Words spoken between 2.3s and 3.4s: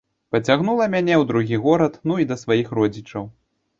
да сваіх родзічаў.